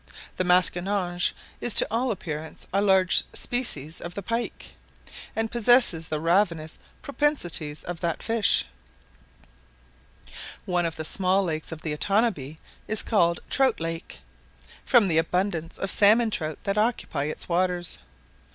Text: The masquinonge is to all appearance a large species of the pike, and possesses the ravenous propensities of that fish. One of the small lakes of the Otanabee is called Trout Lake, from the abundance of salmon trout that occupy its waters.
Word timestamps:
The 0.37 0.43
masquinonge 0.43 1.35
is 1.59 1.75
to 1.75 1.85
all 1.91 2.09
appearance 2.09 2.65
a 2.73 2.81
large 2.81 3.23
species 3.33 4.01
of 4.01 4.15
the 4.15 4.23
pike, 4.23 4.73
and 5.35 5.51
possesses 5.51 6.07
the 6.07 6.19
ravenous 6.19 6.79
propensities 7.03 7.83
of 7.83 7.99
that 7.99 8.23
fish. 8.23 8.65
One 10.65 10.87
of 10.87 10.95
the 10.95 11.05
small 11.05 11.43
lakes 11.43 11.71
of 11.71 11.81
the 11.83 11.93
Otanabee 11.93 12.57
is 12.87 13.03
called 13.03 13.41
Trout 13.47 13.79
Lake, 13.79 14.21
from 14.83 15.07
the 15.07 15.19
abundance 15.19 15.77
of 15.77 15.91
salmon 15.91 16.31
trout 16.31 16.57
that 16.63 16.79
occupy 16.79 17.25
its 17.25 17.47
waters. 17.47 17.99